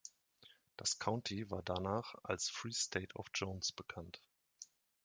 Das 0.77 0.97
County 0.97 1.51
war 1.51 1.61
danach 1.61 2.15
als 2.23 2.49
"Free 2.49 2.71
State 2.73 3.13
of 3.13 3.27
Jones" 3.35 3.71
bekannt. 3.71 4.19